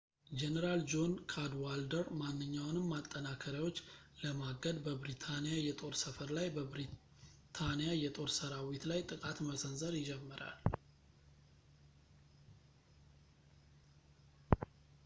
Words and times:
ጄኔራል 0.39 0.79
ጆን 0.91 1.11
ካድዋልደር 1.31 2.05
ማናቸውንም 2.19 2.87
ማጠናከሪያዎች 2.93 3.77
ለማገድ 4.21 4.77
በብሪታንያ 4.87 5.51
የጦር 5.67 5.93
ሰፈር 6.03 6.29
ላይ 6.37 6.47
በብሪታንያ 6.57 7.91
የጦር 8.05 8.29
ሰራዊት 8.39 8.83
ላይ 8.93 9.03
ጥቃት 9.11 9.39
መሰንዘር 9.51 9.93
ይጀምራል 10.01 10.59